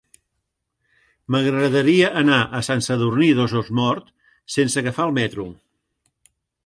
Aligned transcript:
M'agradaria 1.33 2.09
anar 2.23 2.39
a 2.59 2.61
Sant 2.69 2.83
Sadurní 2.87 3.29
d'Osormort 3.41 4.09
sense 4.55 4.81
agafar 4.83 5.07
el 5.11 5.15
metro. 5.19 5.47